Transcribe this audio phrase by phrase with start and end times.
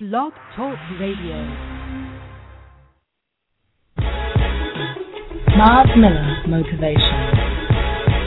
[0.00, 1.44] Blog Talk Radio.
[5.58, 7.20] Myles Miller Motivation.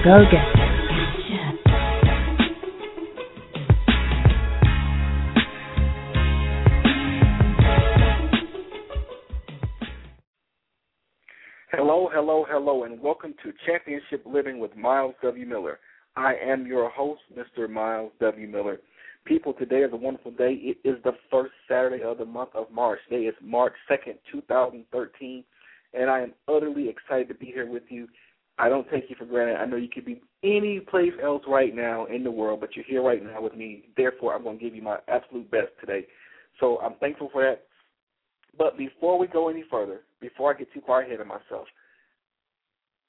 [0.03, 0.59] Go get it.
[11.71, 15.47] Hello, hello, hello, and welcome to Championship Living with Myles W.
[15.47, 15.79] Miller.
[16.15, 17.67] I am your host, Mr.
[17.67, 18.47] Myles W.
[18.47, 18.77] Miller.
[19.25, 20.59] People, today is a wonderful day.
[20.61, 22.99] It is the first Saturday of the month of March.
[23.09, 25.43] Today is March 2nd, 2013,
[25.93, 28.09] and I am utterly excited to be here with you.
[28.57, 29.55] I don't take you for granted.
[29.55, 32.83] I know you could be any place else right now in the world, but you're
[32.85, 33.85] here right now with me.
[33.95, 36.05] Therefore, I'm going to give you my absolute best today.
[36.59, 37.63] So I'm thankful for that.
[38.57, 41.67] But before we go any further, before I get too far ahead of myself,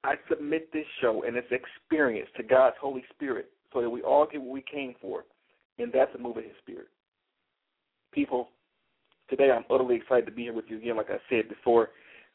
[0.04, 4.28] I submit this show and its experience to God's Holy Spirit so that we all
[4.30, 5.24] get what we came for,
[5.78, 6.88] and that's a move of His Spirit.
[8.12, 8.48] People,
[9.28, 10.96] today I'm utterly excited to be here with you again.
[10.96, 11.90] Like I said before,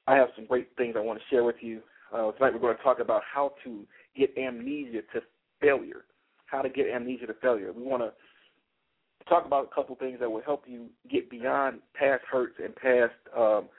[0.08, 1.82] I have some great things I want to share with you.
[2.14, 3.86] Uh, tonight we're going to talk about how to
[4.18, 5.22] get amnesia to
[5.62, 6.06] failure.
[6.48, 7.72] How to get amnesia to failure.
[7.72, 8.12] We want to
[9.30, 13.14] talk about a couple things that will help you get beyond past hurts and past
[13.38, 13.70] um,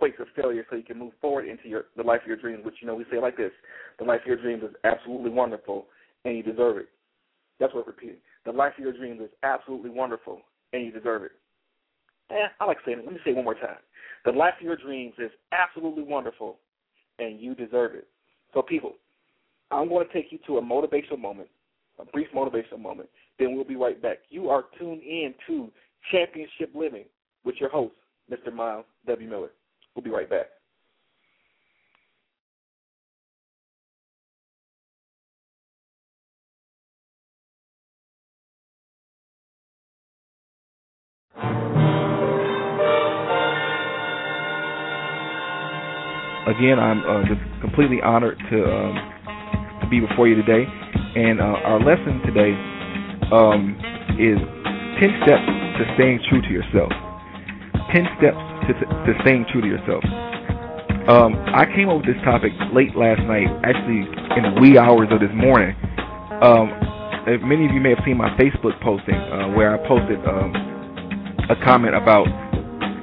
[0.00, 2.76] of failure so you can move forward into your the life of your dreams, which
[2.80, 3.50] you know we say like this.
[3.98, 5.86] The life of your dreams is absolutely wonderful
[6.24, 6.88] and you deserve it.
[7.58, 8.18] That's what repeating.
[8.48, 10.40] The life of your dreams is absolutely wonderful
[10.72, 11.32] and you deserve it.
[12.30, 13.04] Eh, I like saying it.
[13.04, 13.76] Let me say it one more time.
[14.24, 16.56] The life of your dreams is absolutely wonderful
[17.18, 18.08] and you deserve it.
[18.54, 18.94] So people,
[19.70, 21.48] I'm going to take you to a motivational moment,
[21.98, 23.10] a brief motivational moment.
[23.38, 24.20] Then we'll be right back.
[24.30, 25.68] You are tuned in to
[26.10, 27.04] Championship Living
[27.44, 27.96] with your host,
[28.32, 28.50] Mr.
[28.50, 29.28] Myles W.
[29.28, 29.50] Miller.
[29.94, 30.46] We'll be right back.
[46.48, 48.96] Again, I'm uh, just completely honored to um,
[49.82, 52.56] to be before you today, and uh, our lesson today
[53.28, 53.76] um,
[54.16, 54.40] is
[54.96, 56.88] ten steps to staying true to yourself.
[57.92, 60.00] Ten steps to, to staying true to yourself.
[61.04, 64.08] Um, I came up with this topic late last night, actually
[64.40, 65.76] in the wee hours of this morning.
[66.40, 66.72] Um,
[67.44, 70.56] many of you may have seen my Facebook posting uh, where I posted um,
[71.52, 72.24] a comment about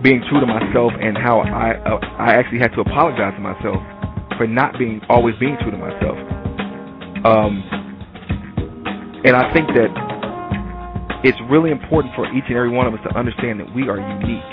[0.06, 3.82] being true to myself and how I uh, I actually had to apologize to myself
[4.38, 6.14] for not being always being true to myself.
[7.26, 7.66] Um,
[9.26, 9.90] and I think that
[11.26, 13.98] it's really important for each and every one of us to understand that we are
[13.98, 14.46] unique.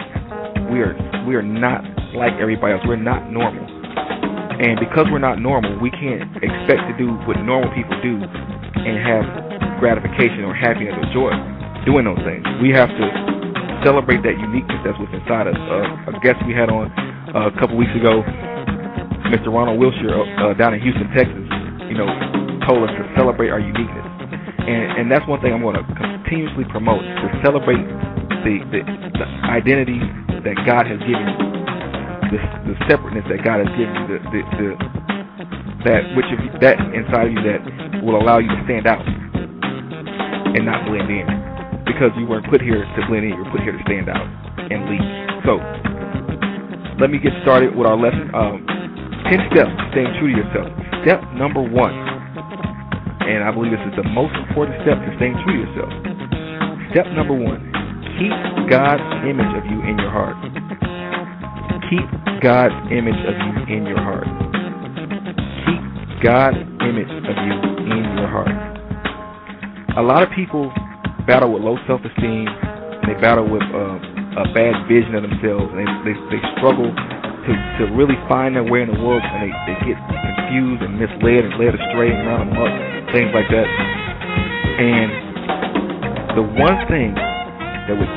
[0.73, 0.97] We are
[1.29, 1.85] we are not
[2.17, 2.81] like everybody else.
[2.89, 3.69] We're not normal.
[4.57, 8.97] And because we're not normal, we can't expect to do what normal people do and
[9.05, 11.33] have gratification or happiness or joy
[11.85, 12.41] doing those things.
[12.65, 13.32] We have to
[13.85, 15.59] celebrate that uniqueness that's within inside us.
[15.59, 16.91] Uh, a guest we had on
[17.35, 18.23] uh, a couple weeks ago,
[19.31, 19.51] Mr.
[19.51, 20.13] Ronald Wilshire
[20.43, 21.47] uh, down in Houston, Texas,
[21.91, 22.07] you know,
[22.67, 24.07] told us to celebrate our uniqueness.
[24.63, 27.83] And, and that's one thing I'm going to continuously promote, to celebrate
[28.47, 28.81] the, the,
[29.19, 29.99] the identity
[30.47, 31.39] that God has given you,
[32.35, 32.39] the,
[32.71, 34.69] the separateness that God has given you, the, the, the
[35.83, 37.61] that which of you, that inside of you that
[38.07, 41.52] will allow you to stand out and not blend in
[41.93, 44.25] because you weren't put here to blend in, you were put here to stand out
[44.57, 45.05] and lead.
[45.45, 45.61] So,
[46.97, 48.33] let me get started with our lesson.
[48.33, 48.65] Um,
[49.29, 50.69] 10 steps to staying true to yourself.
[51.05, 51.93] Step number one,
[53.29, 55.93] and I believe this is the most important step to staying true to yourself.
[56.97, 57.61] Step number one,
[58.17, 58.33] keep
[58.73, 60.37] God's image of you in your heart.
[61.93, 62.09] Keep
[62.41, 64.29] God's image of you in your heart.
[65.69, 65.83] Keep
[66.25, 68.57] God's image of you in your heart.
[69.97, 70.73] A lot of people
[71.27, 75.79] battle with low self-esteem, and they battle with uh, a bad vision of themselves, and
[75.83, 79.53] they, they, they struggle to, to really find their way in the world, and they,
[79.67, 82.73] they get confused and misled and led astray and run amok,
[83.11, 83.67] things like that.
[84.79, 85.11] And
[86.39, 88.13] the one thing that would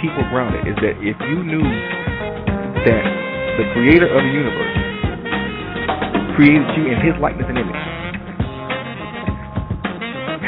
[0.00, 1.64] keep people grounded is that if you knew
[2.84, 3.04] that
[3.56, 4.76] the creator of the universe
[6.36, 7.93] created you in his likeness and image,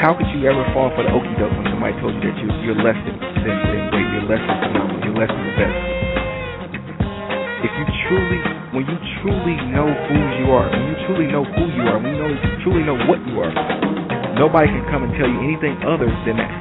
[0.07, 2.47] how could you ever fall for the okey doke when somebody told you that you,
[2.63, 5.79] you're less than, than, than great, you're less than phenomenal, you're less than the best?
[7.67, 8.39] If you truly,
[8.71, 12.15] when you truly know who you are, when you truly know who you are, when
[12.15, 13.51] you know, you truly know what you are,
[14.39, 16.55] nobody can come and tell you anything other than that.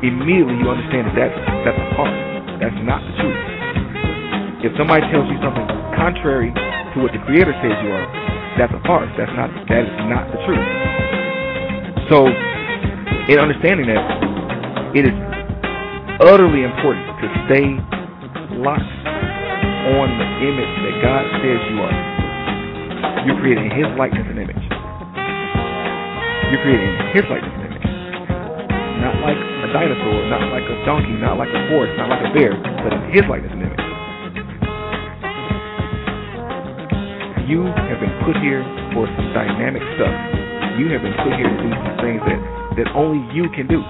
[0.00, 1.36] Immediately you understand that that's,
[1.68, 2.16] that's a farce.
[2.64, 3.40] That's not the truth.
[4.64, 5.68] If somebody tells you something
[6.00, 8.08] contrary to what the Creator says you are,
[8.56, 9.12] that's a farce.
[9.20, 11.21] That's not, that is not the truth.
[12.12, 14.04] So, in understanding that,
[14.92, 15.16] it is
[16.20, 17.64] utterly important to stay
[18.60, 21.96] locked on the image that God says you are.
[23.24, 24.60] You're creating His likeness and image.
[26.52, 27.88] You're creating His likeness and image.
[29.00, 32.30] Not like a dinosaur, not like a donkey, not like a horse, not like a
[32.36, 32.52] bear,
[32.84, 33.84] but His likeness and image.
[37.48, 38.60] You have been put here
[38.92, 40.41] for some dynamic stuff.
[40.80, 42.40] You have been put here to do some things that,
[42.80, 43.84] that only you can do.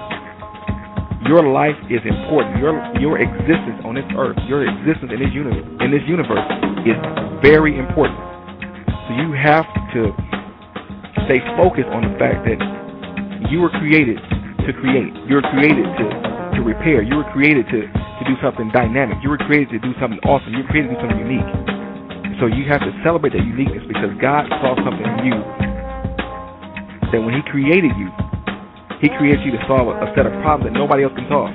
[1.23, 2.59] Your life is important.
[2.59, 6.43] Your your existence on this earth, your existence in this universe, in this universe
[6.83, 6.99] is
[7.39, 8.19] very important.
[9.07, 9.63] So you have
[9.95, 10.11] to
[11.23, 12.59] stay focused on the fact that
[13.47, 14.19] you were created
[14.67, 15.15] to create.
[15.31, 16.05] You were created to
[16.55, 16.99] to repair.
[16.99, 19.23] You were created to to do something dynamic.
[19.23, 20.51] You were created to do something awesome.
[20.51, 21.49] You were created to do something unique.
[22.43, 25.62] So you have to celebrate that uniqueness because God saw something in you
[27.13, 28.09] that when He created you,
[29.03, 31.51] he created you to solve a set of problems that nobody else can solve.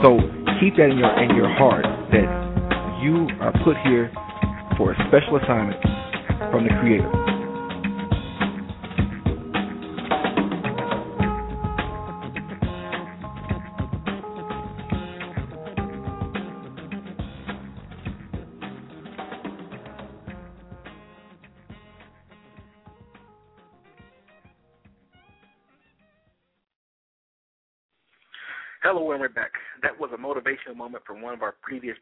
[0.00, 0.16] So
[0.60, 2.24] keep that in your in your heart that
[3.04, 4.10] you are put here
[4.78, 5.76] for a special assignment
[6.50, 7.37] from the Creator.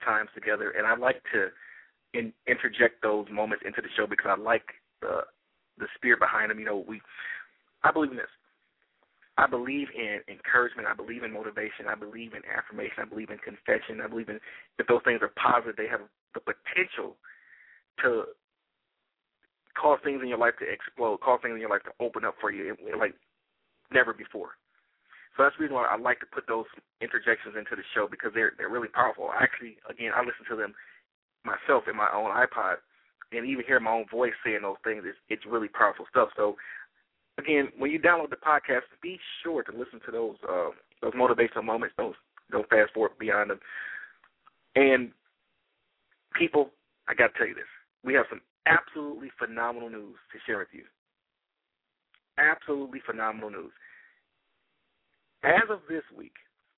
[0.07, 1.51] Times together, and I like to
[2.15, 4.65] in, interject those moments into the show because I like
[5.03, 5.27] the
[5.79, 6.59] the spirit behind them.
[6.59, 7.01] You know, we
[7.83, 8.33] I believe in this.
[9.39, 10.89] I believe in encouragement.
[10.89, 11.91] I believe in motivation.
[11.91, 13.05] I believe in affirmation.
[13.05, 14.01] I believe in confession.
[14.01, 14.41] I believe in
[14.79, 16.01] if those things are positive, they have
[16.33, 17.17] the potential
[18.03, 18.25] to
[19.77, 22.35] cause things in your life to explode, cause things in your life to open up
[22.41, 23.15] for you like
[23.93, 24.57] never before.
[25.37, 26.65] So that's the reason why I like to put those
[27.01, 29.29] interjections into the show because they're they're really powerful.
[29.29, 30.73] I Actually, again, I listen to them
[31.45, 32.81] myself in my own iPod,
[33.33, 35.05] and even hear my own voice saying those things.
[35.05, 36.31] It's it's really powerful stuff.
[36.37, 36.57] So
[37.39, 40.71] again, when you download the podcast, be sure to listen to those uh,
[41.03, 41.95] those motivational moments.
[41.99, 42.17] Don't
[42.51, 43.61] don't fast forward beyond them.
[44.75, 45.13] And
[46.39, 46.71] people,
[47.09, 47.71] I got to tell you this:
[48.05, 50.85] we have some absolutely phenomenal news to share with you.
[52.39, 53.73] Absolutely phenomenal news.
[55.47, 56.33] As of this week,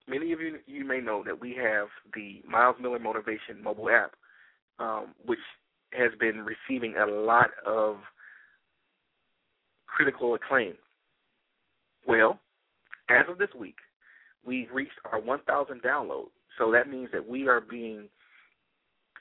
[0.07, 4.13] many of you you may know that we have the Myles Miller Motivation mobile app,
[4.79, 5.39] um, which
[5.95, 7.97] has been receiving a lot of
[9.87, 10.75] critical acclaim.
[12.07, 12.39] Well,
[13.09, 13.77] as of this week,
[14.45, 16.29] we've reached our 1,000 downloads.
[16.59, 18.09] So that means that we are being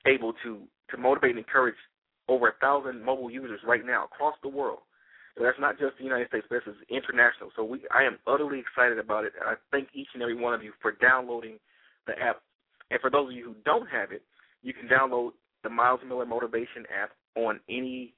[0.06, 0.60] able to
[0.92, 1.76] to motivate and encourage
[2.28, 4.80] over a thousand mobile users right now across the world
[5.44, 7.52] that's not just the United States, but this is international.
[7.56, 9.34] So we, I am utterly excited about it.
[9.40, 11.60] and I thank each and every one of you for downloading
[12.08, 12.42] the app.
[12.90, 14.24] And for those of you who don't have it,
[14.64, 15.32] you can download
[15.64, 18.14] the Myles Miller Motivation app on any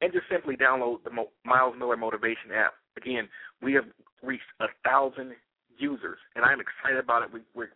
[0.00, 2.72] And just simply download the Mo- Myles Miller Motivation app.
[2.96, 3.28] Again,
[3.60, 3.84] we have
[4.22, 5.32] reached a thousand
[5.76, 7.32] users, and I'm excited about it.
[7.32, 7.66] We we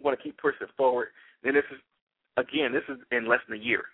[0.00, 1.08] want to keep pushing it forward.
[1.42, 1.78] And this is
[2.36, 3.84] again, this is in less than a year.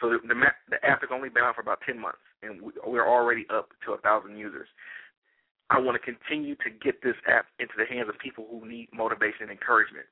[0.00, 0.34] So the, the,
[0.70, 3.68] the app has only been out for about 10 months, and we, we're already up
[3.84, 4.68] to a 1,000 users.
[5.68, 8.88] I want to continue to get this app into the hands of people who need
[8.92, 10.06] motivation and encouragement.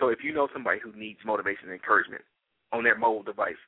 [0.00, 2.22] So if you know somebody who needs motivation and encouragement
[2.72, 3.60] on their mobile device,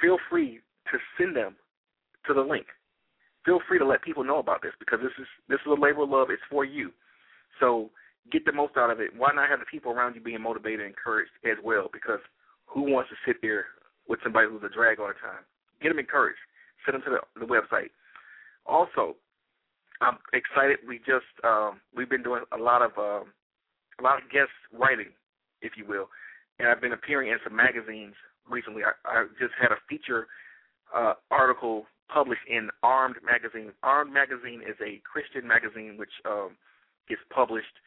[0.00, 0.60] feel free
[0.92, 1.56] to send them
[2.26, 2.66] to the link.
[3.44, 6.02] Feel free to let people know about this because this is this is a labor
[6.02, 6.28] of love.
[6.30, 6.90] It's for you.
[7.60, 7.90] So
[8.32, 9.10] get the most out of it.
[9.16, 11.88] Why not have the people around you being motivated and encouraged as well?
[11.92, 12.20] Because
[12.76, 13.64] who wants to sit there
[14.06, 15.40] with somebody who's a drag all the time?
[15.80, 16.38] Get them encouraged.
[16.84, 17.88] Send them to the, the website.
[18.66, 19.16] Also,
[20.02, 20.84] I'm excited.
[20.86, 23.32] We just um, we've been doing a lot of um,
[23.98, 25.08] a lot of guest writing,
[25.62, 26.10] if you will,
[26.58, 28.12] and I've been appearing in some magazines
[28.48, 28.82] recently.
[28.84, 30.26] I, I just had a feature
[30.94, 33.72] uh, article published in Armed magazine.
[33.82, 36.50] Armed magazine is a Christian magazine which um,
[37.08, 37.80] gets published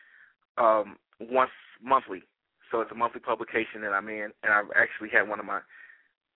[0.58, 2.24] um, once monthly
[2.72, 5.60] so it's a monthly publication that I'm in, and I've actually had one of my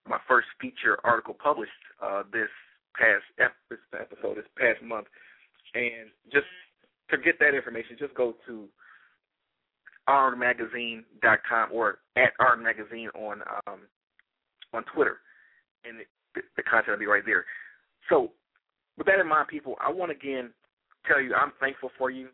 [0.08, 1.72] my first feature article published
[2.04, 2.50] uh, this
[2.96, 3.24] past
[3.94, 5.08] episode, this past month,
[5.74, 6.46] and just
[7.10, 8.68] to get that information, just go to
[10.10, 13.80] rnmagazine.com or at rnmagazine on um,
[14.74, 15.18] on Twitter,
[15.86, 16.08] and it,
[16.58, 17.46] the content will be right there.
[18.10, 18.32] So,
[18.98, 20.52] with that in mind, people, I want to again
[21.08, 22.28] tell you I'm thankful for you.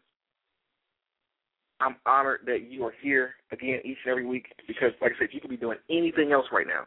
[1.80, 5.30] I'm honored that you are here again each and every week because, like I said,
[5.32, 6.84] you could be doing anything else right now,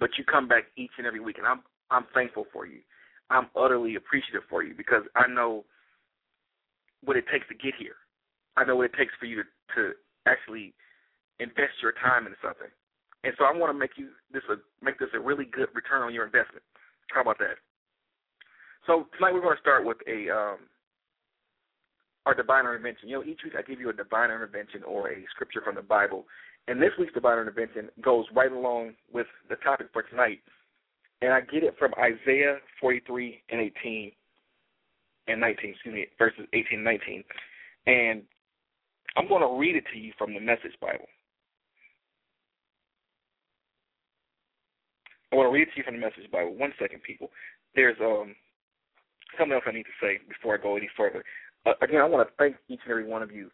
[0.00, 2.80] but you come back each and every week, and I'm I'm thankful for you.
[3.30, 5.64] I'm utterly appreciative for you because I know
[7.04, 7.96] what it takes to get here.
[8.56, 9.44] I know what it takes for you to,
[9.76, 9.92] to
[10.26, 10.74] actually
[11.40, 12.68] invest your time into something.
[13.24, 16.02] And so I want to make you this a make this a really good return
[16.02, 16.62] on your investment.
[17.14, 17.62] How about that?
[18.86, 20.58] So tonight we're going to start with a um,
[22.26, 23.08] our divine intervention.
[23.08, 25.82] You know, each week I give you a divine intervention or a scripture from the
[25.82, 26.24] Bible,
[26.68, 30.40] and this week's divine intervention goes right along with the topic for tonight.
[31.20, 34.12] And I get it from Isaiah 43 and 18
[35.28, 37.24] and 19, excuse me, verses 18 and 19.
[37.86, 38.22] And
[39.16, 41.06] I'm going to read it to you from the Message Bible.
[45.32, 46.54] I want to read it to you from the Message Bible.
[46.56, 47.30] One second, people.
[47.74, 48.34] There's um
[49.38, 51.24] something else I need to say before I go any further.
[51.66, 53.50] Uh, again, I want to thank each and every one of you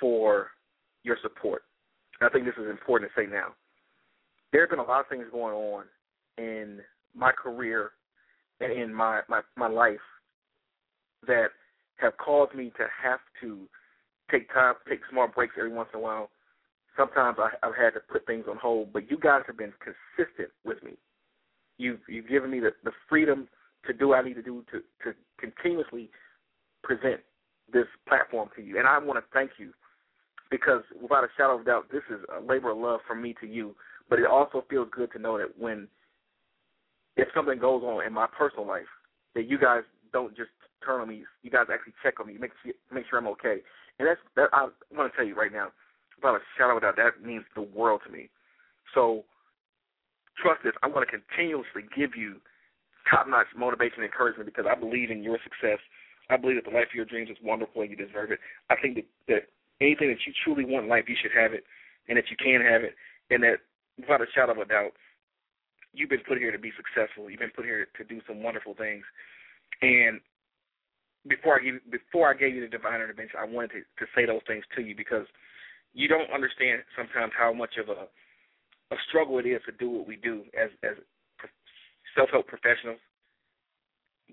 [0.00, 0.48] for
[1.04, 1.62] your support.
[2.20, 3.54] I think this is important to say now.
[4.52, 5.84] There have been a lot of things going on
[6.38, 6.80] in
[7.14, 7.92] my career
[8.60, 9.96] and in my, my, my life
[11.26, 11.48] that
[11.96, 13.68] have caused me to have to
[14.30, 16.30] take time, take small breaks every once in a while.
[16.96, 20.50] Sometimes I, I've had to put things on hold, but you guys have been consistent
[20.64, 20.92] with me.
[21.78, 23.48] You've you've given me the, the freedom
[23.86, 26.10] to do what I need to do to to continuously
[26.82, 27.20] present
[27.72, 29.72] this platform to you, and I want to thank you
[30.50, 33.46] because without a shadow of doubt, this is a labor of love from me to
[33.46, 33.74] you.
[34.10, 35.88] But it also feels good to know that when
[37.16, 38.90] if something goes on in my personal life,
[39.34, 40.50] that you guys don't just
[40.84, 41.24] turn on me.
[41.42, 43.58] You guys actually check on me, make sure, make sure I'm okay.
[43.98, 44.48] And that's that.
[44.52, 45.68] I want to tell you right now,
[46.16, 48.28] without a shadow of doubt, that means the world to me.
[48.94, 49.24] So
[50.40, 50.72] trust this.
[50.82, 52.36] I'm going to continuously give you
[53.10, 55.78] top-notch motivation and encouragement because I believe in your success.
[56.30, 58.38] I believe that the life of your dreams is wonderful and you deserve it.
[58.70, 59.42] I think that, that
[59.80, 61.64] anything that you truly want in life, you should have it,
[62.08, 62.94] and that you can have it,
[63.30, 63.58] and that
[63.98, 64.92] without a shadow of a doubt,
[65.92, 67.30] you've been put here to be successful.
[67.30, 69.04] You've been put here to do some wonderful things.
[69.82, 70.20] And
[71.28, 74.26] before I give before I gave you the divine intervention, I wanted to, to say
[74.26, 75.26] those things to you because
[75.94, 78.08] you don't understand sometimes how much of a
[78.92, 80.96] a struggle it is to do what we do as as
[82.16, 82.98] self help professionals.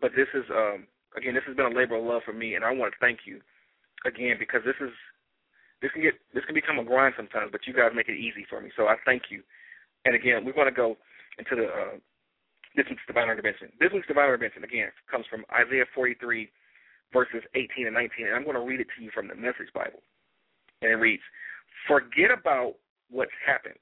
[0.01, 0.87] But this is um
[1.17, 3.25] again this has been a labor of love for me, and I want to thank
[3.25, 3.41] you
[4.05, 4.93] again because this is
[5.81, 8.45] this can get this can become a grind sometimes, but you guys make it easy
[8.49, 9.43] for me, so I thank you.
[10.05, 10.95] And again, we're going to go
[11.37, 11.95] into the uh,
[12.75, 13.71] this week's divine intervention.
[13.79, 16.49] This week's divine intervention again comes from Isaiah 43
[17.13, 19.73] verses 18 and 19, and I'm going to read it to you from the Message
[19.73, 20.01] Bible.
[20.81, 21.23] And it reads,
[21.87, 22.75] Forget about
[23.09, 23.79] what's happened.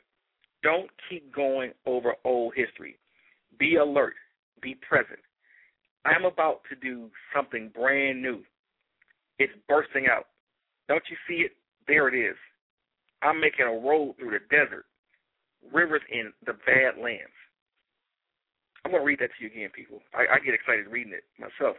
[0.64, 2.98] Don't keep going over old history.
[3.60, 4.14] Be alert.
[4.62, 5.20] Be present.
[6.08, 8.40] I'm about to do something brand new.
[9.40, 10.28] It's bursting out.
[10.88, 11.52] Don't you see it?
[11.88, 12.38] There it is.
[13.22, 14.86] I'm making a road through the desert,
[15.74, 17.36] rivers in the bad lands.
[18.86, 20.00] I'm going to read that to you again, people.
[20.14, 21.76] I, I get excited reading it myself.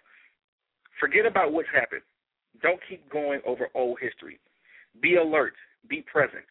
[1.00, 2.02] Forget about what's happened.
[2.62, 4.38] Don't keep going over old history.
[5.00, 5.54] Be alert.
[5.88, 6.44] Be present.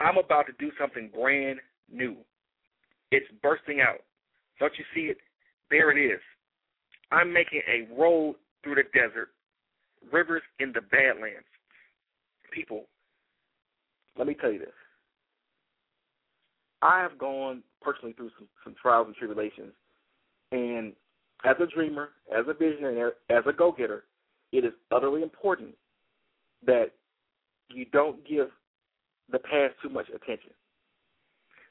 [0.00, 1.60] I'm about to do something brand
[1.92, 2.16] new.
[3.12, 4.02] It's bursting out.
[4.58, 5.18] Don't you see it?
[5.70, 6.20] There it is.
[7.10, 9.28] I'm making a road through the desert,
[10.12, 11.46] rivers in the Badlands.
[12.52, 12.84] People,
[14.16, 14.68] let me tell you this.
[16.82, 19.72] I have gone personally through some, some trials and tribulations,
[20.52, 20.92] and
[21.44, 24.04] as a dreamer, as a visionary, as a go getter,
[24.52, 25.74] it is utterly important
[26.66, 26.92] that
[27.68, 28.48] you don't give
[29.30, 30.50] the past too much attention.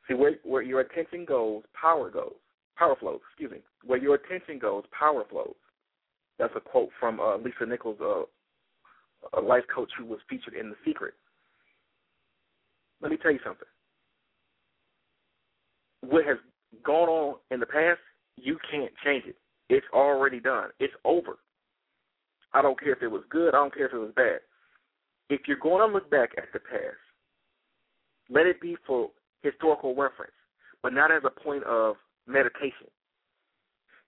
[0.08, 2.36] See, where, where your attention goes, power goes.
[2.78, 3.60] Power flows, excuse me.
[3.84, 5.56] Where your attention goes, power flows.
[6.38, 8.24] That's a quote from uh, Lisa Nichols, uh,
[9.38, 11.16] a life coach who was featured in The Secret.
[13.02, 13.68] Let me tell you something.
[16.02, 16.38] What has
[16.84, 18.00] gone on in the past,
[18.36, 19.36] you can't change it.
[19.70, 20.70] It's already done.
[20.80, 21.40] It's over.
[22.54, 23.50] I don't care if it was good.
[23.50, 24.40] I don't care if it was bad.
[25.30, 26.98] If you're going to look back at the past,
[28.30, 29.10] let it be for
[29.42, 30.32] historical reference,
[30.82, 31.96] but not as a point of
[32.28, 32.88] meditation.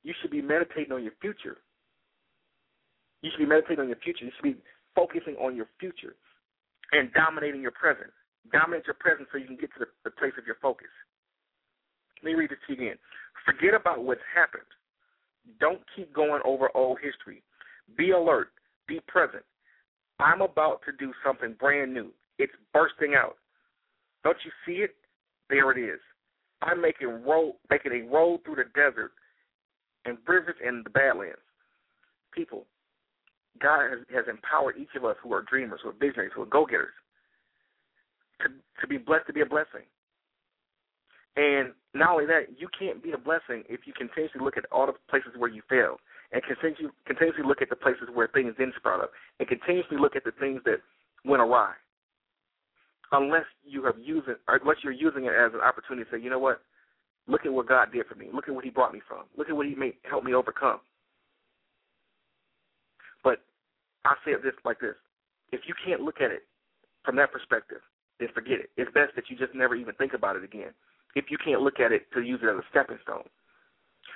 [0.04, 1.58] You should be meditating on your future.
[3.22, 4.26] You should be meditating on your future.
[4.26, 4.62] You should be
[4.96, 6.16] focusing on your future
[6.92, 8.12] and dominating your present.
[8.52, 10.88] Dominate your present so you can get to the, the place of your focus.
[12.24, 12.98] Let me read this to you again.
[13.46, 14.68] Forget about what's happened.
[15.60, 17.44] Don't keep going over old history.
[17.98, 18.50] Be alert.
[18.88, 19.44] Be present.
[20.20, 22.12] I'm about to do something brand new.
[22.38, 23.38] It's bursting out.
[24.24, 24.96] Don't you see it?
[25.50, 26.00] There it is.
[26.62, 27.24] I'm making
[27.70, 29.12] making a road through the desert
[30.06, 31.38] and rivers in the Badlands.
[32.34, 32.66] People,
[33.62, 36.46] God has, has empowered each of us who are dreamers, who are visionaries, who are
[36.46, 36.94] go getters,
[38.42, 38.50] to
[38.82, 39.88] to be blessed to be a blessing.
[41.36, 44.86] And not only that, you can't be a blessing if you continuously look at all
[44.86, 46.00] the places where you failed
[46.32, 50.16] and continue, continuously look at the places where things didn't sprout up and continuously look
[50.16, 50.80] at the things that
[51.24, 51.74] went awry.
[53.12, 53.96] Unless you have
[54.48, 56.62] or unless you're using it as an opportunity to say, you know what,
[57.28, 58.28] look at what God did for me.
[58.34, 59.24] Look at what He brought me from.
[59.38, 60.80] Look at what He made help me overcome.
[63.24, 63.42] But
[64.06, 64.96] I say it this like this:
[65.52, 66.44] if you can't look at it
[67.04, 67.82] from that perspective,
[68.20, 68.70] then forget it.
[68.78, 70.74] It's best that you just never even think about it again
[71.16, 73.26] if you can't look at it to use it as a stepping stone.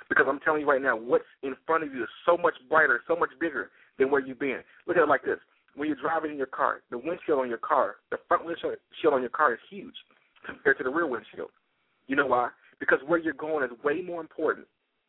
[0.08, 3.00] Because I'm telling you right now, what's in front of you is so much brighter,
[3.08, 4.60] so much bigger than where you've been.
[4.86, 5.38] Look at it like this.
[5.76, 8.76] When you're driving in your car, the windshield on your car, the front windshield
[9.12, 9.94] on your car is huge
[10.46, 11.50] compared to the rear windshield.
[12.06, 12.50] You know why?
[12.78, 14.66] Because where you're going is way more important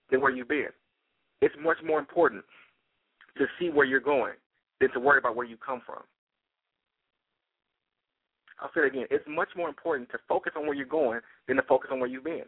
[0.09, 0.69] than where you've been.
[1.41, 2.43] It's much more important
[3.37, 4.33] to see where you're going
[4.79, 6.01] than to worry about where you come from.
[8.61, 9.05] I'll say it again.
[9.11, 12.09] It's much more important to focus on where you're going than to focus on where
[12.09, 12.45] you've been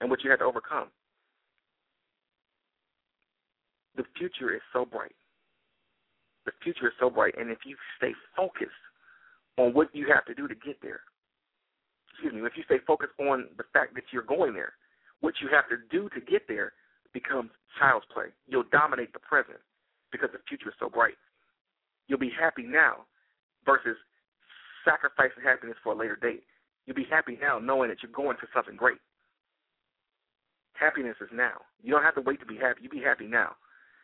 [0.00, 0.88] and what you had to overcome.
[3.96, 5.14] The future is so bright.
[6.46, 8.70] The future is so bright, and if you stay focused
[9.58, 11.00] on what you have to do to get there,
[12.10, 14.72] excuse me, if you stay focused on the fact that you're going there,
[15.20, 16.72] what you have to do to get there
[17.12, 18.26] becomes child's play.
[18.46, 19.58] You'll dominate the present
[20.12, 21.18] because the future is so bright.
[22.08, 23.04] You'll be happy now
[23.64, 23.96] versus
[24.84, 26.42] sacrificing happiness for a later date.
[26.86, 28.98] You'll be happy now knowing that you're going to something great.
[30.72, 31.60] Happiness is now.
[31.82, 32.80] You don't have to wait to be happy.
[32.82, 33.52] You be happy now.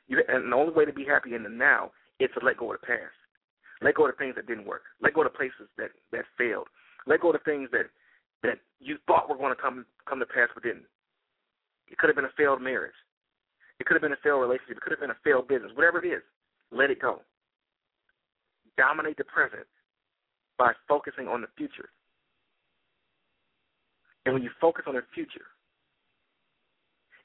[0.08, 2.72] You, and the only way to be happy in the now is to let go
[2.72, 3.16] of the past.
[3.82, 4.82] Let go of the things that didn't work.
[5.02, 6.68] Let go of the places that that failed.
[7.06, 7.86] Let go of the things that
[8.42, 10.86] that you thought were going to come come to pass but didn't.
[11.88, 12.96] It could have been a failed marriage.
[13.78, 14.78] It could have been a failed relationship.
[14.78, 15.70] It could have been a failed business.
[15.74, 16.22] Whatever it is,
[16.72, 17.20] let it go.
[18.76, 19.66] Dominate the present
[20.58, 21.90] by focusing on the future.
[24.24, 25.46] And when you focus on the future,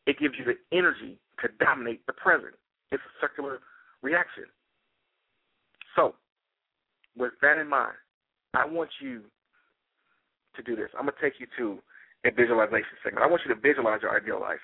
[0.05, 2.53] it gives you the energy to dominate the present.
[2.91, 3.59] It's a circular
[4.01, 4.45] reaction.
[5.95, 6.15] So,
[7.17, 7.95] with that in mind,
[8.53, 9.21] I want you
[10.55, 10.89] to do this.
[10.97, 11.79] I'm going to take you to
[12.25, 13.23] a visualization segment.
[13.23, 14.61] I want you to visualize your ideal life.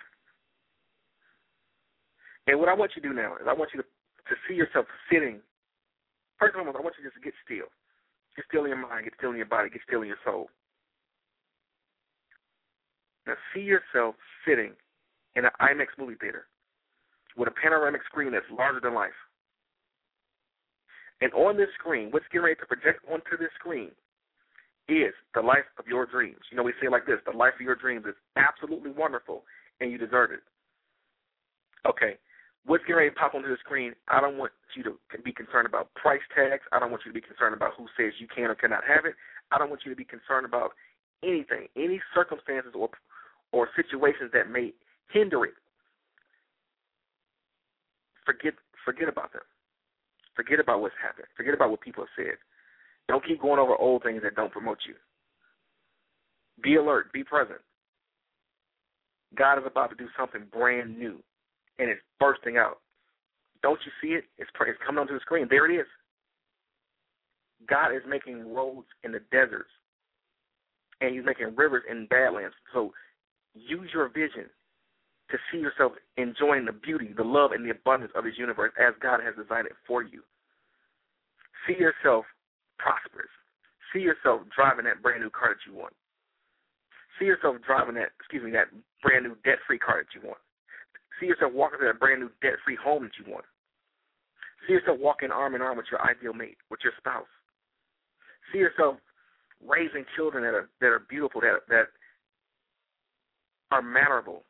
[2.48, 4.56] And what I want you to do now is I want you to, to see
[4.56, 5.40] yourself sitting.
[6.40, 7.68] First of all, I want you to just get still.
[8.36, 10.48] Get still in your mind, get still in your body, get still in your soul.
[13.26, 14.16] Now see yourself
[14.48, 14.72] sitting
[15.36, 16.48] in an IMAX movie theater
[17.36, 19.18] with a panoramic screen that's larger than life.
[21.21, 23.91] And on this screen, what's getting ready to project onto this screen
[24.88, 26.39] is the life of your dreams.
[26.51, 29.43] You know, we say like this the life of your dreams is absolutely wonderful,
[29.82, 30.41] and you deserve it.
[31.88, 32.17] Okay,
[32.65, 35.65] what's getting ready to pop onto the screen, I don't want you to be concerned
[35.65, 36.63] about price tags.
[36.71, 39.06] I don't want you to be concerned about who says you can or cannot have
[39.06, 39.15] it.
[39.51, 40.71] I don't want you to be concerned about
[41.23, 42.89] anything, any circumstances or
[43.51, 44.73] or situations that may
[45.12, 45.56] hinder it.
[48.25, 48.53] Forget
[48.86, 49.41] forget about them.
[50.38, 51.28] Forget about what's happened.
[51.36, 52.38] Forget about what people have said.
[53.10, 54.93] Don't keep going over old things that don't promote you.
[56.62, 57.12] Be alert.
[57.12, 57.60] Be present.
[59.36, 61.17] God is about to do something brand new
[61.80, 62.80] and it's bursting out.
[63.63, 64.26] Don't you see it?
[64.38, 65.47] It's, it's coming onto the screen.
[65.50, 65.88] There it is.
[67.67, 69.69] God is making roads in the deserts,
[71.02, 72.56] and He's making rivers in badlands.
[72.73, 72.93] So
[73.56, 74.45] use your vision
[75.32, 78.94] to see yourself enjoying the beauty, the love, and the abundance of His universe as
[79.02, 80.24] God has designed it for you.
[81.68, 82.26] See yourself
[82.80, 83.32] prosperous.
[83.94, 85.94] See yourself driving that brand new car that you want.
[87.20, 88.68] See yourself driving that, excuse me, that
[89.04, 90.40] brand new debt free car that you want.
[91.20, 93.46] See yourself walking to that brand new debt free home that you want.
[94.68, 97.30] See yourself walking arm in arm with your ideal mate, with your spouse.
[98.52, 98.98] See yourself
[99.66, 101.88] raising children that are that are beautiful, that that
[103.72, 104.44] are mannerable,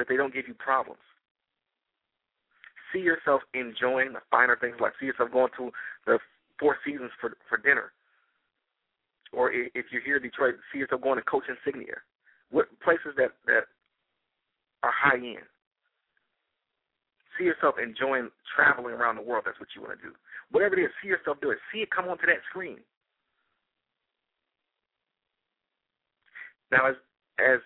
[0.00, 1.04] that they don't give you problems.
[2.92, 5.70] See yourself enjoying the finer things, like see yourself going to
[6.06, 6.18] the
[6.58, 7.92] Four Seasons for for dinner,
[9.32, 12.00] or if you're here in Detroit, see yourself going to Coach Insignia.
[12.50, 13.68] What places that that
[14.82, 15.46] are high end.
[17.38, 19.44] See yourself enjoying traveling around the world.
[19.46, 20.12] That's what you want to do.
[20.50, 21.58] Whatever it is, see yourself do it.
[21.72, 22.78] See it come onto that screen.
[26.72, 26.96] Now, as
[27.38, 27.60] as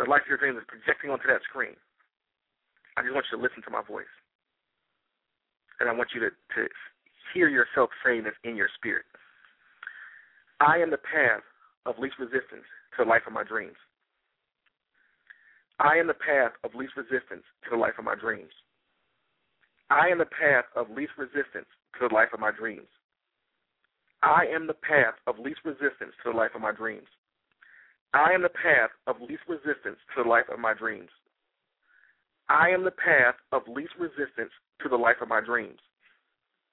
[0.00, 1.76] the life of your dreams is projecting onto that screen,
[2.96, 4.10] I just want you to listen to my voice,
[5.78, 6.68] and I want you to to
[7.32, 9.04] hear yourself saying this in your spirit.
[10.60, 11.44] I am the path
[11.86, 12.64] of least resistance
[12.96, 13.76] to the life of my dreams.
[15.78, 18.52] I am the path of least resistance to the life of my dreams.
[19.88, 22.88] I am the path of least resistance to the life of my dreams.
[24.22, 27.08] I am the path of least resistance to the life of my dreams.
[28.12, 31.10] I am the path of least resistance to the life of my dreams.
[32.48, 34.50] I am the path of least resistance
[34.82, 35.78] to the life of my dreams.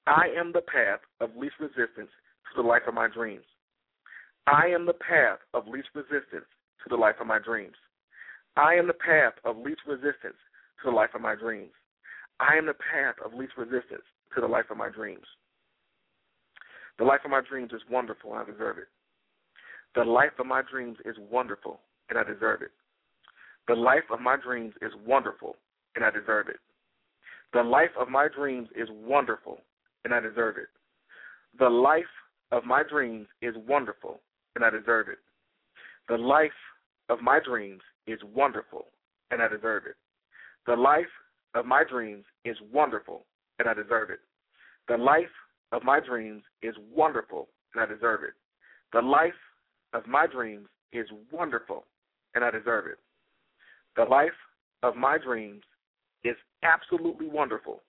[0.07, 2.09] I am the path of least resistance
[2.49, 3.45] to the life of my dreams.
[4.47, 6.47] I am the path of least resistance
[6.83, 7.75] to the life of my dreams.
[8.55, 10.39] I am the path of least resistance
[10.81, 11.73] to the life of my dreams.
[12.39, 15.25] I am the path of least resistance to the life of my dreams.
[16.97, 18.87] The life of my dreams is wonderful, I deserve it.
[19.97, 21.79] The life of my dreams is wonderful,
[22.09, 22.69] and I deserve it.
[23.67, 25.55] The life of my dreams is wonderful,
[25.95, 26.57] and I deserve it.
[27.51, 29.59] The life of my dreams is wonderful,
[30.05, 30.67] and I deserve it.
[31.57, 32.03] The life
[32.51, 34.19] of my dreams is wonderful,
[34.55, 35.17] and I deserve it.
[36.07, 36.51] The life
[37.09, 38.85] of my dreams is wonderful,
[39.31, 39.95] and I deserve it.
[40.67, 41.07] The life
[41.55, 43.25] of my dreams is wonderful,
[43.57, 44.19] and I deserve it.
[44.87, 45.33] The life
[45.71, 48.33] of my dreams is wonderful, and I deserve it.
[48.93, 49.33] The life
[49.93, 51.85] of my dreams is wonderful,
[52.35, 52.97] and I deserve it.
[53.95, 54.29] The life
[54.83, 55.63] of my dreams
[56.23, 57.81] is absolutely wonderful,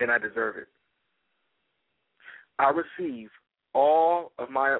[0.00, 0.68] and I deserve it.
[2.58, 3.30] I receive
[3.74, 4.78] all of my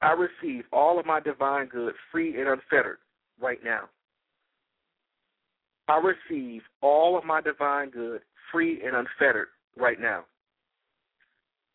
[0.00, 2.98] I receive all of my divine good free and unfettered
[3.40, 3.88] right now.
[5.88, 8.20] I receive all of my divine good
[8.52, 10.24] free and unfettered right now.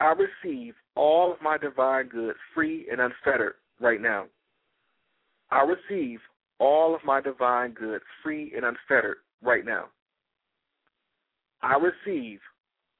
[0.00, 4.26] I receive all of my divine good free and unfettered right now.
[5.50, 6.20] I receive
[6.58, 9.86] all of my divine good free and unfettered right now.
[11.62, 12.40] I receive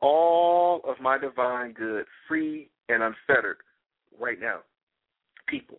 [0.00, 3.58] all of my divine good free and unfettered
[4.18, 4.58] right now.
[5.46, 5.78] People,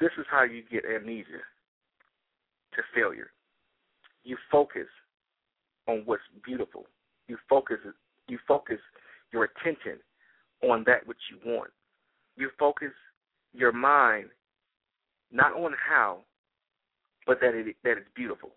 [0.00, 1.42] this is how you get amnesia
[2.74, 3.30] to failure.
[4.24, 4.88] You focus
[5.86, 6.86] on what's beautiful.
[7.28, 7.78] You focus
[8.26, 8.78] you focus
[9.34, 9.98] your attention
[10.62, 11.70] on that which you want.
[12.36, 12.92] You focus
[13.52, 14.26] your mind
[15.32, 16.18] not on how,
[17.26, 18.50] but that it that it's beautiful.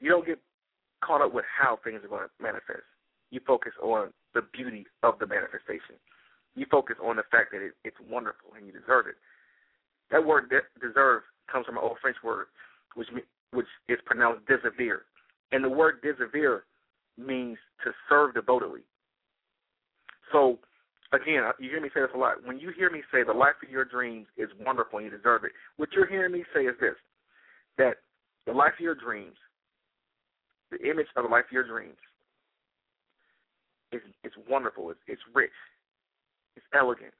[0.00, 0.38] You don't get
[1.02, 2.84] caught up with how things are going to manifest.
[3.30, 5.96] You focus on the beauty of the manifestation.
[6.54, 9.16] You focus on the fact that it, it's wonderful and you deserve it.
[10.10, 12.46] That word de- deserve comes from an old French word,
[12.94, 13.08] which
[13.52, 15.00] which is pronounced désavouer,
[15.52, 16.60] and the word désavouer
[17.16, 18.82] means to serve devotedly.
[20.32, 20.58] So,
[21.12, 22.44] again, uh, you hear me say this a lot.
[22.44, 25.44] When you hear me say the life of your dreams is wonderful and you deserve
[25.44, 26.96] it, what you're hearing me say is this:
[27.78, 27.96] that
[28.46, 29.36] the life of your dreams,
[30.70, 31.96] the image of the life of your dreams,
[33.92, 34.90] is it's wonderful.
[34.90, 35.50] It's, it's rich.
[36.56, 37.12] It's elegant.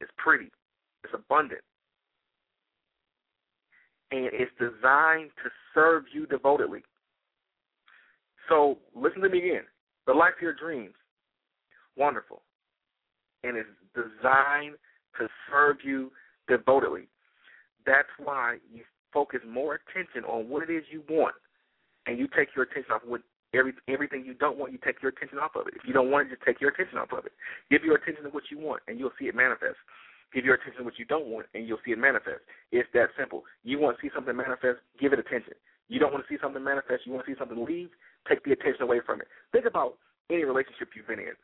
[0.00, 0.50] It's pretty.
[1.04, 1.62] It's abundant.
[4.10, 6.82] And it's designed to serve you devotedly.
[8.48, 9.62] So listen to me again.
[10.06, 10.94] The life of your dreams,
[11.96, 12.42] wonderful
[13.44, 14.76] and is designed
[15.18, 16.10] to serve you
[16.48, 17.08] devotedly.
[17.86, 21.34] That's why you focus more attention on what it is you want,
[22.06, 23.22] and you take your attention off what
[23.54, 24.72] every everything you don't want.
[24.72, 25.74] You take your attention off of it.
[25.76, 27.32] If you don't want it, just take your attention off of it.
[27.70, 29.76] Give your attention to what you want, and you'll see it manifest.
[30.32, 32.40] Give your attention to what you don't want, and you'll see it manifest.
[32.70, 33.44] It's that simple.
[33.64, 35.52] You want to see something manifest, give it attention.
[35.88, 37.90] You don't want to see something manifest, you want to see something leave,
[38.26, 39.28] take the attention away from it.
[39.52, 39.98] Think about
[40.30, 41.36] any relationship you've been in.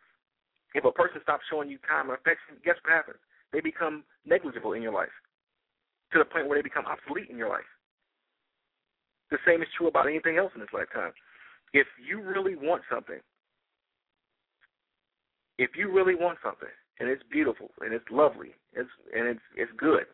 [0.74, 3.18] If a person stops showing you time and affection, guess what happens?
[3.52, 5.14] They become negligible in your life
[6.12, 7.68] to the point where they become obsolete in your life.
[9.30, 11.12] The same is true about anything else in this lifetime.
[11.72, 13.20] If you really want something,
[15.58, 19.72] if you really want something and it's beautiful and it's lovely, it's and it's it's
[19.76, 20.06] good,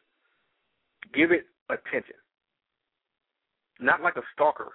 [1.14, 2.16] give it attention.
[3.78, 4.72] Not like a stalker,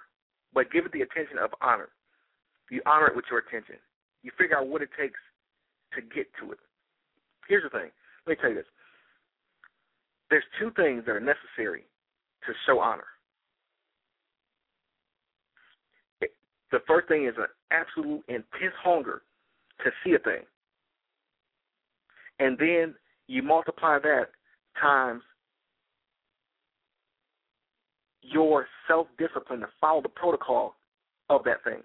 [0.54, 1.88] but give it the attention of honor.
[2.70, 3.76] You honor it with your attention.
[4.22, 5.18] You figure out what it takes
[5.94, 6.58] to get to it.
[7.48, 7.90] Here's the thing.
[8.26, 8.66] Let me tell you this.
[10.30, 11.84] There's two things that are necessary
[12.46, 13.04] to show honor.
[16.70, 19.22] The first thing is an absolute intense hunger
[19.84, 20.42] to see a thing.
[22.38, 22.94] And then
[23.26, 24.26] you multiply that
[24.80, 25.22] times
[28.22, 30.76] your self discipline to follow the protocol
[31.28, 31.82] of that thing.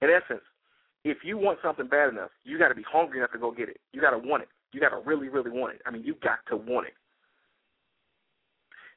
[0.00, 0.42] In essence,
[1.04, 3.68] if you want something bad enough, you got to be hungry enough to go get
[3.68, 3.80] it.
[3.92, 4.48] You got to want it.
[4.72, 5.82] You got to really, really want it.
[5.84, 6.94] I mean, you got to want it.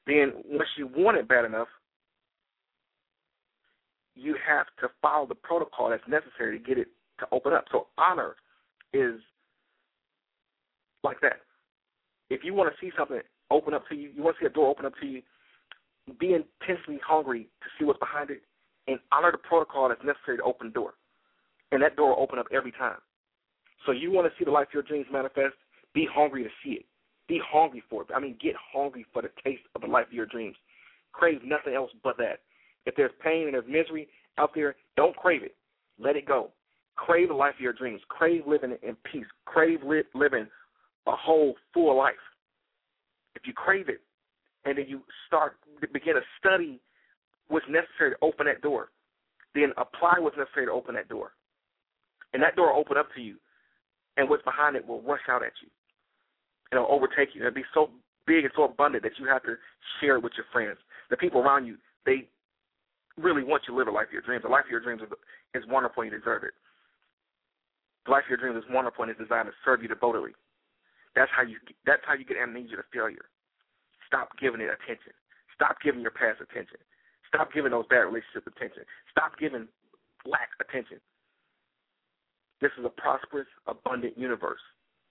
[0.08, 1.68] Then once you want it bad enough,
[4.16, 6.88] you have to follow the protocol that's necessary to get it
[7.20, 7.66] to open up.
[7.72, 8.36] So honor
[8.94, 9.20] is
[11.04, 11.42] like that.
[12.30, 13.20] If you want to see something
[13.52, 15.22] open up to you, you want to see a door open up to you,
[16.20, 18.42] be intensely hungry to see what's behind it,
[18.88, 20.94] and honor the protocol that's necessary to open the door.
[21.72, 22.98] And that door will open up every time.
[23.86, 25.56] So you want to see the life of your dreams manifest,
[25.94, 26.86] be hungry to see it.
[27.28, 28.10] Be hungry for it.
[28.16, 30.56] I mean, get hungry for the taste of the life of your dreams.
[31.12, 32.40] Crave nothing else but that.
[32.86, 35.56] If there's pain and there's misery out there, don't crave it.
[35.98, 36.52] Let it go.
[36.96, 38.02] Crave the life of your dreams.
[38.10, 39.26] Crave living in peace.
[39.46, 40.48] Crave li- living
[41.08, 42.14] a whole, full life.
[43.36, 44.02] If you crave it,
[44.66, 45.58] and then you start
[45.94, 46.80] begin to study
[47.48, 48.90] what's necessary to open that door,
[49.54, 51.32] then apply what's necessary to open that door,
[52.36, 53.40] and that door will open up to you,
[54.20, 55.72] and what's behind it will rush out at you,
[56.72, 57.40] it'll overtake you.
[57.40, 57.90] It'll be so
[58.28, 59.56] big and so abundant that you have to
[60.02, 60.76] share it with your friends.
[61.10, 62.28] The people around you, they
[63.16, 64.44] really want you to live a life of your dreams.
[64.44, 65.02] The life of your dreams
[65.56, 66.52] is, wonderful and you deserve it.
[68.04, 70.36] The life of your dreams is wonderful and is designed to serve you devotedly.
[71.16, 71.56] That's how you
[71.88, 73.32] that's how you get amnesia to failure.
[74.04, 75.16] Stop giving it attention.
[75.56, 76.84] Stop giving your past attention.
[77.32, 78.84] Stop giving those bad relationships attention.
[79.10, 79.72] Stop giving
[80.28, 81.00] lack attention.
[82.62, 84.60] This is a prosperous, abundant universe.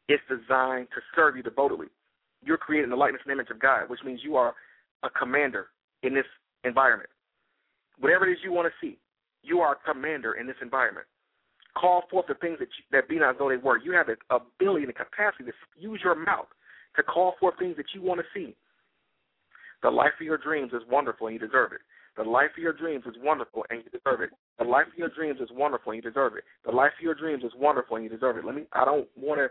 [0.09, 1.87] It's designed to serve you devotedly.
[2.43, 4.55] You're created in the likeness and image of God, which means you are
[5.03, 5.69] a commander
[6.03, 6.27] in this
[6.65, 7.11] environment.
[7.99, 8.99] Whatever it is you want to see,
[9.43, 11.07] you are a commander in this environment.
[11.77, 13.79] Call forth the things that you, that be not as though they were.
[13.79, 16.47] You have the ability and the capacity to use your mouth
[16.97, 18.55] to call forth things that you want to see.
[19.83, 21.81] The life of your dreams is wonderful and you deserve it.
[22.17, 24.31] The life of your dreams is wonderful and you deserve it.
[24.59, 26.45] The life of your dreams is wonderful and you deserve it.
[26.65, 28.45] The life of your dreams is wonderful and you deserve it.
[28.45, 29.49] Let me I don't want to,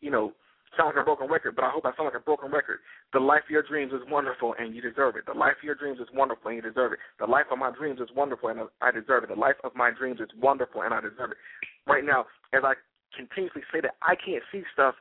[0.00, 0.32] you know,
[0.76, 2.78] sound like a broken record, but I hope I sound like a broken record.
[3.12, 5.26] The life of your dreams is wonderful and you deserve it.
[5.26, 6.98] The life of your dreams is wonderful and you deserve it.
[7.18, 9.30] The life of my dreams is wonderful and I deserve it.
[9.30, 11.38] The life of my dreams is wonderful and I deserve it.
[11.86, 12.74] Right now, as I
[13.16, 14.94] continuously say that, I can't see stuff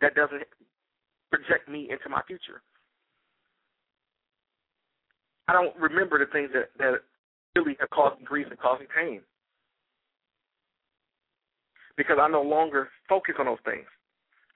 [0.00, 0.42] that doesn't
[1.30, 2.62] project me into my future.
[5.52, 7.04] I don't remember the things that, that
[7.54, 9.20] really have caused me grief and caused me pain.
[11.94, 13.84] Because I no longer focus on those things.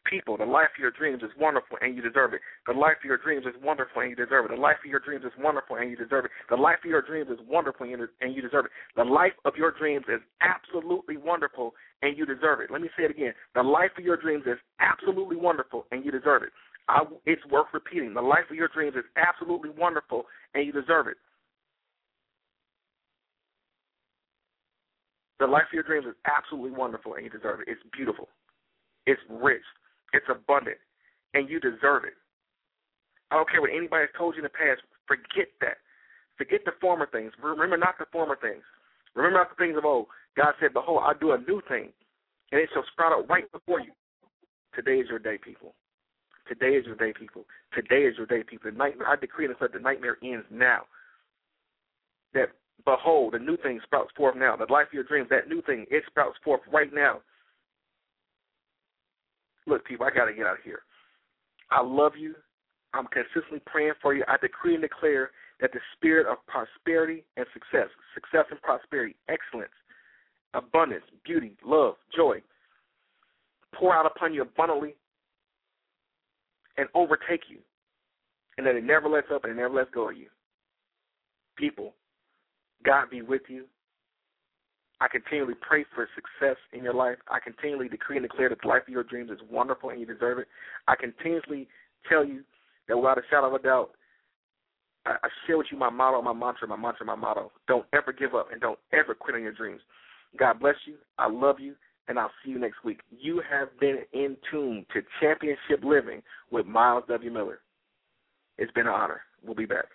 [0.09, 2.41] People, the life of your dreams is wonderful and you deserve it.
[2.67, 4.53] The life of your dreams is wonderful and you deserve it.
[4.55, 6.31] The life of your dreams is wonderful and you deserve it.
[6.49, 8.71] The life of your dreams is wonderful and you deserve it.
[8.97, 12.71] The life of your dreams is absolutely wonderful and you deserve it.
[12.71, 13.35] Let me say it again.
[13.55, 16.51] The life of your dreams is absolutely wonderful and you deserve it.
[16.89, 18.15] I, it's worth repeating.
[18.15, 21.17] The life of your dreams is absolutely wonderful, and you deserve it.
[25.39, 27.69] The life of your dreams is absolutely wonderful, and you deserve it.
[27.69, 28.29] It's beautiful.
[29.07, 29.63] It's rich.
[30.13, 30.79] It's abundant,
[31.35, 32.15] and you deserve it.
[33.31, 34.83] I don't care what anybody has told you in the past.
[35.07, 35.79] Forget that.
[36.39, 37.33] Forget the former things.
[37.43, 38.63] Remember not the former things.
[39.15, 40.07] Remember not the things of old.
[40.37, 41.91] God said, Behold, I do a new thing,
[42.53, 43.93] and it shall sprout up right before you.
[44.75, 45.75] Today is your day, people.
[46.49, 47.45] Today is your day, people.
[47.75, 48.71] Today is your day, people.
[48.71, 50.83] Nightmare, I decree and declare the nightmare ends now.
[52.35, 52.51] That
[52.85, 54.57] behold, the new thing sprouts forth now.
[54.57, 57.21] The life of your dreams, that new thing, it sprouts forth right now.
[59.67, 60.81] Look, people, I gotta get out of here.
[61.71, 62.35] I love you.
[62.95, 64.25] I'm consistently praying for you.
[64.29, 65.31] I decree and declare
[65.61, 69.73] that the spirit of prosperity and success, success and prosperity, excellence,
[70.55, 72.41] abundance, beauty, love, joy,
[73.75, 74.95] pour out upon you abundantly
[76.79, 77.59] and overtake you,
[78.59, 80.27] and that it never lets up and it never lets go of you.
[81.57, 81.95] People,
[82.85, 83.65] God be with you.
[85.01, 87.19] I continually pray for success in your life.
[87.29, 90.07] I continually decree and declare that the life of your dreams is wonderful and you
[90.07, 90.49] deserve it.
[90.89, 91.69] I continuously
[92.09, 92.43] tell you
[92.89, 93.91] that without a shadow of a doubt,
[95.05, 97.53] I, share with you my motto, my mantra, my mantra, my motto.
[97.69, 99.81] Don't ever give up and don't ever quit on your dreams.
[100.39, 100.95] God bless you.
[101.19, 101.75] I love you
[102.09, 103.01] and I'll see you next week.
[103.11, 107.31] You have been in tune to Championship Living with Myles W.
[107.31, 107.61] Miller.
[108.59, 109.21] It's been an honor.
[109.45, 109.87] We'll be back.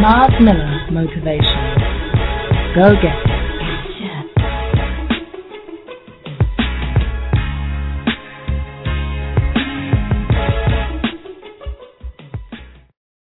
[0.00, 1.74] Myles Miller Motivation.
[2.74, 3.37] Go get it.